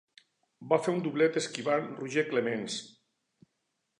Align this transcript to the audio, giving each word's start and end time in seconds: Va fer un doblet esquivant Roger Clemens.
Va 0.71 0.79
fer 0.85 0.93
un 0.93 1.01
doblet 1.07 1.37
esquivant 1.41 1.91
Roger 1.99 2.25
Clemens. 2.31 2.79